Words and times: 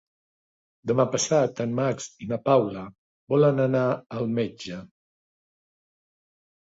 Demà 0.91 1.05
passat 1.15 1.61
en 1.65 1.75
Max 1.81 2.07
i 2.27 2.31
na 2.33 2.41
Paula 2.47 2.85
volen 3.35 3.65
anar 3.67 3.85
al 4.21 4.27
metge. 4.41 4.81